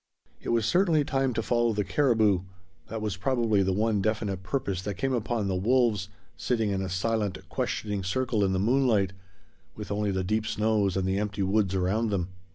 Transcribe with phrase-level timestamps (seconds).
[0.41, 2.41] It was certainly time to follow the caribou
[2.87, 6.89] that was probably the one definite purpose that came upon the wolves, sitting in a
[6.89, 9.13] silent, questioning circle in the moonlight,
[9.75, 12.29] with only the deep snows and the empty woods around them.